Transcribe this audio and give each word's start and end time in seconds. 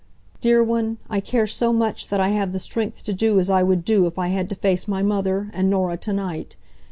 Dear 0.41 0.63
one, 0.63 0.97
I 1.11 1.19
care 1.19 1.45
so 1.45 1.71
much 1.71 2.07
that 2.07 2.19
I 2.19 2.29
have 2.29 2.53
the 2.53 2.57
strength 2.57 3.03
to 3.03 3.13
do 3.13 3.39
as 3.39 3.51
I 3.51 3.61
would 3.61 3.85
do 3.85 4.07
if 4.07 4.17
I 4.17 4.29
had 4.29 4.49
to 4.49 4.55
face 4.55 4.87
my 4.87 5.03
mother, 5.03 5.51
and 5.53 5.69
Norah 5.69 5.97
tonight. 5.97 6.55